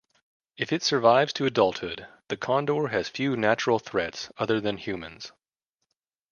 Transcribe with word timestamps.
If 0.57 0.73
it 0.73 0.81
survives 0.81 1.31
to 1.33 1.45
adulthood, 1.45 2.07
the 2.27 2.35
condor 2.35 2.87
has 2.87 3.07
few 3.07 3.37
natural 3.37 3.77
threats 3.77 4.31
other 4.39 4.59
than 4.59 4.77
humans. 4.77 5.31